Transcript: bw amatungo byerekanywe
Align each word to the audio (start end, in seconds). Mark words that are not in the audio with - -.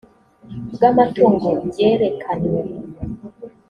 bw 0.73 0.81
amatungo 0.91 1.49
byerekanywe 1.69 2.61